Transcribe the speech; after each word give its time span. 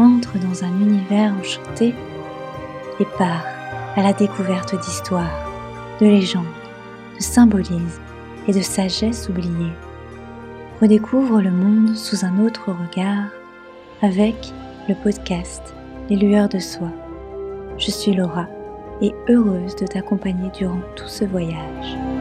entre 0.00 0.38
dans 0.38 0.64
un 0.64 0.80
univers 0.80 1.34
enchanté 1.38 1.94
et 2.98 3.04
part 3.18 3.44
à 3.96 4.02
la 4.02 4.12
découverte 4.12 4.74
d'histoires, 4.80 5.50
de 6.00 6.06
légendes, 6.06 6.44
de 7.16 7.22
symbolismes 7.22 8.02
et 8.48 8.52
de 8.52 8.60
sagesse 8.60 9.28
oubliée. 9.28 9.72
Redécouvre 10.80 11.40
le 11.40 11.50
monde 11.50 11.96
sous 11.96 12.24
un 12.24 12.38
autre 12.44 12.70
regard 12.72 13.28
avec 14.02 14.52
le 14.88 14.94
podcast 14.94 15.74
Les 16.08 16.16
lueurs 16.16 16.48
de 16.48 16.58
soi. 16.58 16.88
Je 17.78 17.90
suis 17.90 18.14
Laura 18.14 18.46
et 19.02 19.14
heureuse 19.28 19.76
de 19.76 19.86
t'accompagner 19.86 20.50
durant 20.50 20.80
tout 20.96 21.08
ce 21.08 21.24
voyage. 21.24 22.19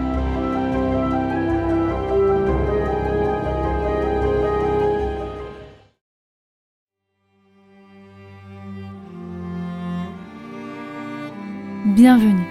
Bienvenue 11.95 12.45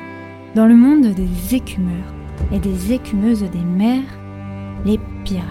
dans 0.57 0.67
le 0.67 0.75
monde 0.75 1.15
des 1.15 1.55
écumeurs 1.55 2.13
et 2.51 2.59
des 2.59 2.93
écumeuses 2.93 3.45
des 3.45 3.65
mers, 3.65 4.03
les 4.85 4.99
pirates. 5.25 5.45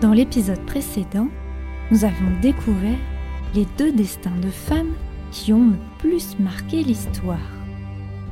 Dans 0.00 0.12
l'épisode 0.12 0.64
précédent, 0.66 1.26
nous 1.90 2.04
avons 2.04 2.40
découvert 2.40 2.98
les 3.56 3.66
deux 3.76 3.90
destins 3.90 4.38
de 4.40 4.50
femmes 4.50 4.92
qui 5.32 5.52
ont 5.52 5.66
le 5.66 5.78
plus 5.98 6.38
marqué 6.38 6.84
l'histoire, 6.84 7.50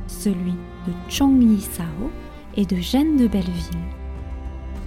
celui 0.07 0.53
de 0.87 0.93
Chang 1.09 1.37
Yi 1.41 1.59
Sao 1.59 2.11
et 2.55 2.65
de 2.65 2.77
Jeanne 2.77 3.17
de 3.17 3.27
Belleville. 3.27 3.83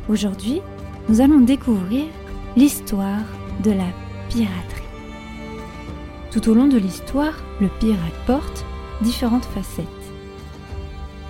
Aujourd'hui, 0.09 0.63
nous 1.11 1.21
allons 1.21 1.41
découvrir 1.41 2.07
l'histoire 2.57 3.25
de 3.63 3.73
la 3.73 3.89
piraterie. 4.31 4.83
Tout 6.31 6.49
au 6.49 6.55
long 6.55 6.69
de 6.69 6.79
l'histoire, 6.79 7.35
le 7.61 7.69
pirate 7.81 8.27
porte 8.27 8.65
différentes 9.01 9.45
facettes. 9.45 9.87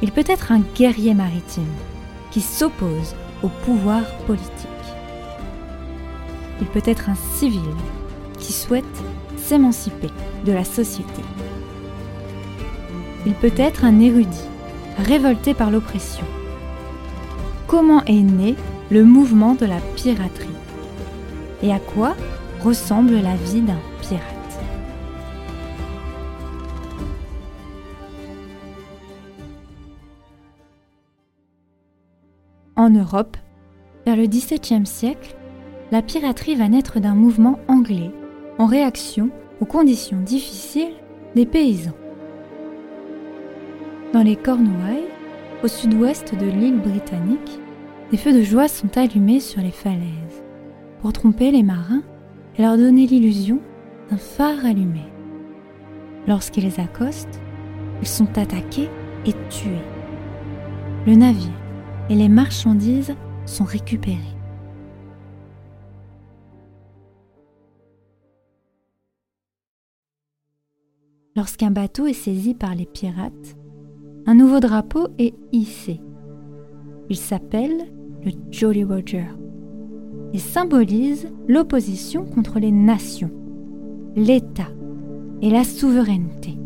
Il 0.02 0.12
peut 0.12 0.24
être 0.26 0.52
un 0.52 0.60
guerrier 0.76 1.14
maritime 1.14 1.64
qui 2.30 2.40
s'oppose 2.40 3.14
au 3.42 3.48
pouvoir 3.48 4.02
politique. 4.26 4.68
Il 6.60 6.66
peut 6.66 6.82
être 6.84 7.08
un 7.08 7.16
civil 7.36 7.60
qui 8.38 8.52
souhaite 8.52 8.84
s'émanciper 9.36 10.10
de 10.44 10.52
la 10.52 10.64
société. 10.64 11.22
Il 13.26 13.34
peut 13.34 13.52
être 13.56 13.84
un 13.84 14.00
érudit 14.00 14.48
révolté 14.98 15.54
par 15.54 15.70
l'oppression. 15.70 16.24
Comment 17.66 18.04
est 18.04 18.22
né 18.22 18.56
le 18.90 19.04
mouvement 19.04 19.54
de 19.54 19.66
la 19.66 19.80
piraterie? 19.96 20.48
Et 21.62 21.72
à 21.72 21.78
quoi 21.78 22.14
ressemble 22.60 23.14
la 23.14 23.36
vie 23.36 23.60
d'un 23.60 23.80
pirate? 24.00 24.37
En 32.78 32.90
Europe, 32.90 33.36
vers 34.06 34.14
le 34.14 34.26
XVIIe 34.26 34.86
siècle, 34.86 35.34
la 35.90 36.00
piraterie 36.00 36.54
va 36.54 36.68
naître 36.68 37.00
d'un 37.00 37.16
mouvement 37.16 37.58
anglais 37.66 38.12
en 38.56 38.66
réaction 38.66 39.30
aux 39.60 39.64
conditions 39.64 40.20
difficiles 40.20 40.94
des 41.34 41.44
paysans. 41.44 41.96
Dans 44.12 44.22
les 44.22 44.36
Cornouailles, 44.36 45.08
au 45.64 45.66
sud-ouest 45.66 46.36
de 46.36 46.46
l'île 46.46 46.78
britannique, 46.78 47.58
des 48.12 48.16
feux 48.16 48.32
de 48.32 48.42
joie 48.42 48.68
sont 48.68 48.96
allumés 48.96 49.40
sur 49.40 49.60
les 49.60 49.72
falaises 49.72 50.44
pour 51.02 51.12
tromper 51.12 51.50
les 51.50 51.64
marins 51.64 52.04
et 52.56 52.62
leur 52.62 52.76
donner 52.76 53.08
l'illusion 53.08 53.58
d'un 54.08 54.18
phare 54.18 54.64
allumé. 54.64 55.02
Lorsqu'ils 56.28 56.80
accostent, 56.80 57.40
ils 58.02 58.08
sont 58.08 58.38
attaqués 58.38 58.88
et 59.26 59.32
tués. 59.50 59.82
Le 61.08 61.16
navire 61.16 61.50
et 62.08 62.14
les 62.14 62.28
marchandises 62.28 63.14
sont 63.46 63.64
récupérées. 63.64 64.16
Lorsqu'un 71.36 71.70
bateau 71.70 72.06
est 72.06 72.14
saisi 72.14 72.54
par 72.54 72.74
les 72.74 72.86
pirates, 72.86 73.56
un 74.26 74.34
nouveau 74.34 74.60
drapeau 74.60 75.08
est 75.18 75.34
hissé. 75.52 76.00
Il 77.08 77.16
s'appelle 77.16 77.86
le 78.24 78.32
Jolly 78.50 78.84
Roger 78.84 79.26
et 80.32 80.38
symbolise 80.38 81.28
l'opposition 81.46 82.24
contre 82.24 82.58
les 82.58 82.72
nations, 82.72 83.30
l'État 84.16 84.68
et 85.40 85.50
la 85.50 85.64
souveraineté. 85.64 86.58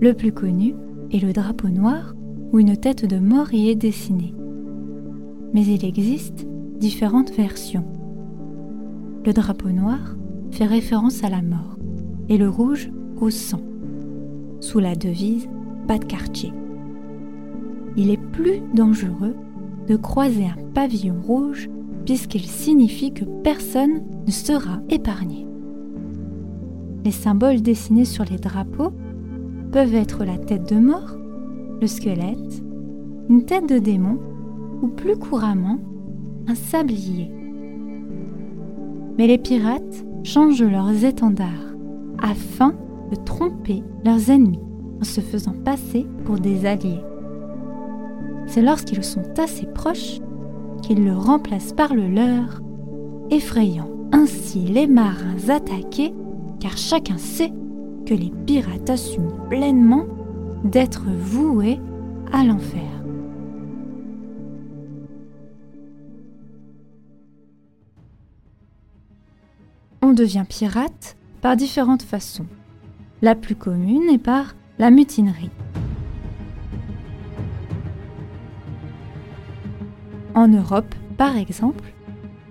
Le 0.00 0.12
plus 0.12 0.32
connu 0.32 0.74
est 1.10 1.20
le 1.20 1.32
drapeau 1.32 1.68
noir 1.68 2.13
où 2.54 2.60
une 2.60 2.76
tête 2.76 3.04
de 3.04 3.18
mort 3.18 3.52
y 3.52 3.68
est 3.68 3.74
dessinée. 3.74 4.32
Mais 5.52 5.66
il 5.66 5.84
existe 5.84 6.46
différentes 6.78 7.32
versions. 7.32 7.84
Le 9.26 9.32
drapeau 9.32 9.70
noir 9.70 10.14
fait 10.52 10.64
référence 10.64 11.24
à 11.24 11.30
la 11.30 11.42
mort 11.42 11.76
et 12.28 12.38
le 12.38 12.48
rouge 12.48 12.92
au 13.20 13.30
sang, 13.30 13.60
sous 14.60 14.78
la 14.78 14.94
devise 14.94 15.48
pas 15.88 15.98
de 15.98 16.04
quartier. 16.04 16.52
Il 17.96 18.10
est 18.10 18.22
plus 18.30 18.60
dangereux 18.72 19.34
de 19.88 19.96
croiser 19.96 20.46
un 20.46 20.62
pavillon 20.74 21.20
rouge 21.20 21.68
puisqu'il 22.04 22.46
signifie 22.46 23.12
que 23.12 23.24
personne 23.42 24.04
ne 24.28 24.30
sera 24.30 24.78
épargné. 24.90 25.44
Les 27.04 27.10
symboles 27.10 27.62
dessinés 27.62 28.04
sur 28.04 28.24
les 28.24 28.38
drapeaux 28.38 28.92
peuvent 29.72 29.96
être 29.96 30.24
la 30.24 30.38
tête 30.38 30.72
de 30.72 30.78
mort 30.78 31.16
le 31.80 31.86
squelette, 31.86 32.62
une 33.28 33.44
tête 33.44 33.68
de 33.68 33.78
démon 33.78 34.18
ou 34.82 34.88
plus 34.88 35.16
couramment 35.16 35.78
un 36.46 36.54
sablier. 36.54 37.30
Mais 39.16 39.26
les 39.26 39.38
pirates 39.38 40.04
changent 40.24 40.62
leurs 40.62 41.04
étendards 41.04 41.74
afin 42.22 42.74
de 43.10 43.16
tromper 43.16 43.82
leurs 44.04 44.30
ennemis 44.30 44.60
en 45.00 45.04
se 45.04 45.20
faisant 45.20 45.54
passer 45.64 46.06
pour 46.24 46.38
des 46.38 46.66
alliés. 46.66 47.00
C'est 48.46 48.62
lorsqu'ils 48.62 49.04
sont 49.04 49.38
assez 49.38 49.66
proches 49.66 50.20
qu'ils 50.82 51.04
le 51.04 51.16
remplacent 51.16 51.72
par 51.72 51.94
le 51.94 52.08
leur, 52.08 52.60
effrayant 53.30 53.88
ainsi 54.12 54.60
les 54.60 54.86
marins 54.86 55.48
attaqués 55.48 56.14
car 56.60 56.76
chacun 56.76 57.18
sait 57.18 57.52
que 58.06 58.14
les 58.14 58.30
pirates 58.46 58.90
assument 58.90 59.32
pleinement 59.48 60.04
d'être 60.64 61.04
voué 61.04 61.78
à 62.32 62.42
l'enfer. 62.42 62.80
On 70.00 70.12
devient 70.12 70.44
pirate 70.48 71.16
par 71.42 71.56
différentes 71.56 72.02
façons. 72.02 72.46
La 73.20 73.34
plus 73.34 73.56
commune 73.56 74.08
est 74.10 74.18
par 74.18 74.54
la 74.78 74.90
mutinerie. 74.90 75.50
En 80.34 80.48
Europe, 80.48 80.94
par 81.16 81.36
exemple, 81.36 81.92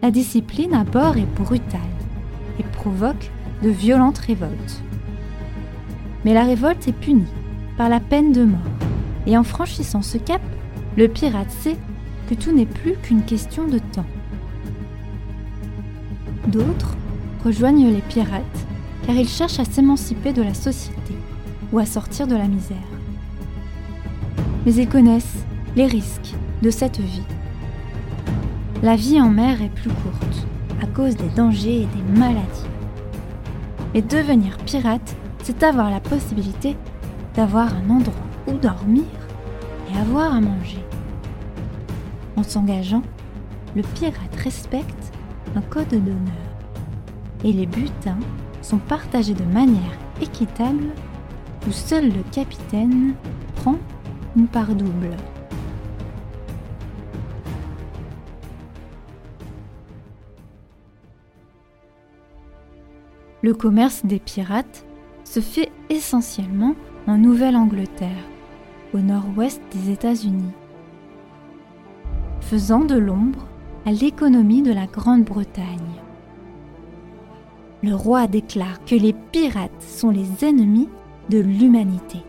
la 0.01 0.11
discipline 0.11 0.73
à 0.73 0.83
bord 0.83 1.17
est 1.17 1.35
brutale 1.35 1.81
et 2.59 2.63
provoque 2.63 3.31
de 3.61 3.69
violentes 3.69 4.19
révoltes. 4.19 4.83
Mais 6.23 6.33
la 6.33 6.43
révolte 6.43 6.87
est 6.87 6.93
punie 6.93 7.27
par 7.77 7.89
la 7.89 7.99
peine 7.99 8.31
de 8.31 8.43
mort. 8.45 8.59
Et 9.25 9.37
en 9.37 9.43
franchissant 9.43 10.01
ce 10.01 10.17
cap, 10.17 10.41
le 10.97 11.07
pirate 11.07 11.49
sait 11.49 11.77
que 12.29 12.35
tout 12.35 12.51
n'est 12.51 12.65
plus 12.65 12.93
qu'une 13.01 13.23
question 13.23 13.67
de 13.67 13.79
temps. 13.79 14.05
D'autres 16.47 16.95
rejoignent 17.43 17.89
les 17.89 18.01
pirates 18.01 18.43
car 19.05 19.15
ils 19.15 19.27
cherchent 19.27 19.59
à 19.59 19.65
s'émanciper 19.65 20.33
de 20.33 20.41
la 20.41 20.53
société 20.53 21.15
ou 21.71 21.79
à 21.79 21.85
sortir 21.85 22.27
de 22.27 22.35
la 22.35 22.47
misère. 22.47 22.77
Mais 24.65 24.73
ils 24.75 24.87
connaissent 24.87 25.43
les 25.75 25.87
risques 25.87 26.33
de 26.61 26.69
cette 26.69 26.99
vie. 26.99 27.23
La 28.81 28.95
vie 28.95 29.19
en 29.19 29.29
mer 29.29 29.61
est 29.61 29.73
plus 29.73 29.89
courte 29.89 30.47
à 30.81 30.85
cause 30.85 31.15
des 31.15 31.29
dangers 31.29 31.81
et 31.81 31.87
des 31.87 32.19
maladies. 32.19 32.67
Et 33.93 34.01
devenir 34.01 34.57
pirate, 34.57 35.15
c'est 35.43 35.63
avoir 35.63 35.89
la 35.89 35.99
possibilité 35.99 36.75
d'avoir 37.35 37.73
un 37.75 37.89
endroit 37.89 38.13
où 38.47 38.53
dormir 38.53 39.05
et 39.91 39.97
avoir 39.97 40.33
à 40.33 40.41
manger. 40.41 40.83
En 42.35 42.43
s'engageant, 42.43 43.03
le 43.75 43.81
pirate 43.81 44.35
respecte 44.43 45.11
un 45.55 45.61
code 45.61 45.89
d'honneur 45.89 46.53
et 47.43 47.51
les 47.51 47.65
butins 47.65 48.19
sont 48.61 48.77
partagés 48.77 49.33
de 49.33 49.43
manière 49.43 49.97
équitable 50.21 50.85
où 51.67 51.71
seul 51.71 52.07
le 52.07 52.23
capitaine 52.31 53.13
prend 53.55 53.75
une 54.35 54.47
part 54.47 54.73
double. 54.73 55.15
Le 63.41 63.53
commerce 63.53 64.05
des 64.05 64.19
pirates 64.19 64.85
se 65.25 65.41
fait 65.41 65.69
essentiellement 65.89 66.75
en 67.07 67.17
Nouvelle-Angleterre, 67.17 68.29
au 68.93 68.99
nord-ouest 68.99 69.61
des 69.73 69.91
États-Unis, 69.91 70.53
faisant 72.39 72.85
de 72.85 72.95
l'ombre 72.95 73.45
à 73.85 73.91
l'économie 73.91 74.61
de 74.61 74.71
la 74.71 74.85
Grande-Bretagne. 74.85 75.99
Le 77.81 77.93
roi 77.93 78.27
déclare 78.27 78.83
que 78.85 78.95
les 78.95 79.11
pirates 79.11 79.81
sont 79.81 80.09
les 80.11 80.45
ennemis 80.45 80.87
de 81.29 81.39
l'humanité, 81.39 82.19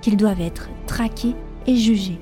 qu'ils 0.00 0.16
doivent 0.16 0.40
être 0.40 0.70
traqués 0.86 1.34
et 1.66 1.76
jugés. 1.76 2.20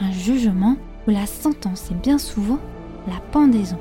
Un 0.00 0.10
jugement 0.10 0.76
où 1.06 1.10
la 1.10 1.26
sentence 1.26 1.92
est 1.92 2.02
bien 2.02 2.18
souvent 2.18 2.58
la 3.06 3.20
pendaison. 3.30 3.78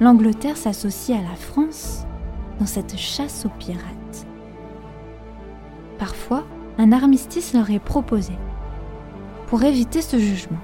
L'Angleterre 0.00 0.58
s'associe 0.58 1.18
à 1.18 1.22
la 1.22 1.36
France 1.36 2.05
dans 2.58 2.66
cette 2.66 2.96
chasse 2.96 3.46
aux 3.46 3.58
pirates. 3.58 4.26
Parfois, 5.98 6.44
un 6.78 6.92
armistice 6.92 7.54
leur 7.54 7.70
est 7.70 7.78
proposé 7.78 8.34
pour 9.46 9.62
éviter 9.62 10.02
ce 10.02 10.18
jugement. 10.18 10.60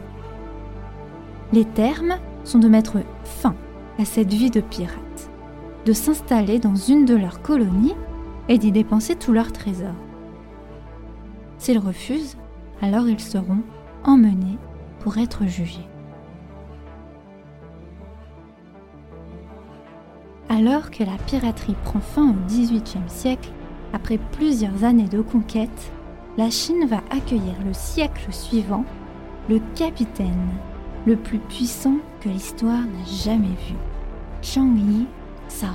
Les 1.52 1.64
termes 1.64 2.16
sont 2.44 2.58
de 2.58 2.68
mettre 2.68 2.98
fin 3.24 3.54
à 3.98 4.04
cette 4.04 4.32
vie 4.32 4.50
de 4.50 4.60
pirate, 4.60 5.30
de 5.86 5.92
s'installer 5.92 6.58
dans 6.58 6.74
une 6.74 7.04
de 7.04 7.14
leurs 7.14 7.42
colonies 7.42 7.94
et 8.48 8.58
d'y 8.58 8.72
dépenser 8.72 9.16
tous 9.16 9.32
leurs 9.32 9.52
trésors. 9.52 9.94
S'ils 11.58 11.78
refusent, 11.78 12.36
alors 12.80 13.08
ils 13.08 13.20
seront 13.20 13.62
emmenés 14.04 14.58
pour 15.00 15.18
être 15.18 15.46
jugés. 15.46 15.86
Alors 20.54 20.90
que 20.90 21.02
la 21.02 21.16
piraterie 21.26 21.76
prend 21.82 22.00
fin 22.00 22.28
au 22.28 22.34
XVIIIe 22.46 23.08
siècle, 23.08 23.48
après 23.94 24.18
plusieurs 24.18 24.84
années 24.84 25.08
de 25.08 25.22
conquête, 25.22 25.90
la 26.36 26.50
Chine 26.50 26.86
va 26.86 26.98
accueillir 27.10 27.54
le 27.64 27.72
siècle 27.72 28.26
suivant 28.30 28.84
le 29.48 29.62
capitaine 29.74 30.50
le 31.06 31.16
plus 31.16 31.38
puissant 31.38 31.96
que 32.20 32.28
l'histoire 32.28 32.82
n'a 32.82 33.04
jamais 33.06 33.56
vu, 33.66 33.74
Chang 34.42 34.76
Yi 34.76 35.06
Sao. 35.48 35.68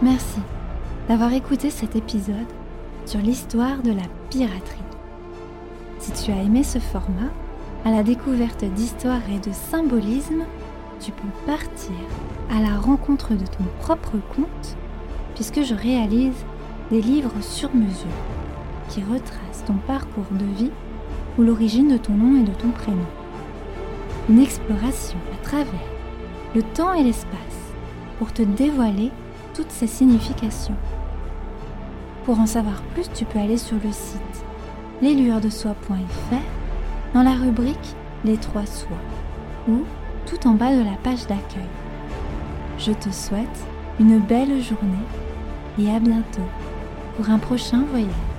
Merci 0.00 0.40
d'avoir 1.06 1.34
écouté 1.34 1.68
cet 1.68 1.96
épisode 1.96 2.34
sur 3.04 3.20
l'histoire 3.20 3.82
de 3.82 3.92
la 3.92 4.04
piraterie. 4.30 4.83
Si 6.04 6.12
tu 6.12 6.32
as 6.32 6.42
aimé 6.42 6.62
ce 6.62 6.78
format, 6.78 7.30
à 7.86 7.90
la 7.90 8.02
découverte 8.02 8.62
d'histoire 8.62 9.22
et 9.30 9.38
de 9.38 9.54
symbolisme, 9.54 10.44
tu 11.00 11.12
peux 11.12 11.46
partir 11.46 11.94
à 12.54 12.60
la 12.60 12.78
rencontre 12.78 13.30
de 13.30 13.46
ton 13.46 13.64
propre 13.80 14.18
conte 14.36 14.76
puisque 15.34 15.62
je 15.62 15.74
réalise 15.74 16.44
des 16.90 17.00
livres 17.00 17.40
sur 17.40 17.74
mesure 17.74 18.20
qui 18.90 19.00
retracent 19.00 19.64
ton 19.66 19.78
parcours 19.86 20.26
de 20.32 20.44
vie 20.44 20.72
ou 21.38 21.42
l'origine 21.42 21.88
de 21.88 21.96
ton 21.96 22.12
nom 22.12 22.38
et 22.38 22.44
de 22.44 22.52
ton 22.52 22.68
prénom. 22.68 23.06
Une 24.28 24.40
exploration 24.40 25.16
à 25.32 25.42
travers 25.42 25.72
le 26.54 26.62
temps 26.62 26.92
et 26.92 27.02
l'espace 27.02 27.72
pour 28.18 28.30
te 28.30 28.42
dévoiler 28.42 29.10
toutes 29.54 29.70
ces 29.70 29.86
significations. 29.86 30.76
Pour 32.26 32.40
en 32.40 32.46
savoir 32.46 32.82
plus, 32.92 33.10
tu 33.14 33.24
peux 33.24 33.38
aller 33.38 33.56
sur 33.56 33.78
le 33.82 33.90
site 33.90 34.44
leslueursdesoi.fr 35.04 36.34
dans 37.12 37.22
la 37.22 37.32
rubrique 37.32 37.94
Les 38.24 38.38
trois 38.38 38.64
soins 38.64 38.96
ou 39.68 39.84
tout 40.24 40.48
en 40.48 40.52
bas 40.52 40.74
de 40.74 40.82
la 40.82 40.96
page 41.02 41.26
d'accueil. 41.26 41.68
Je 42.78 42.92
te 42.92 43.10
souhaite 43.10 43.64
une 44.00 44.18
belle 44.18 44.62
journée 44.62 45.06
et 45.78 45.94
à 45.94 46.00
bientôt 46.00 46.48
pour 47.16 47.28
un 47.28 47.38
prochain 47.38 47.84
voyage. 47.90 48.33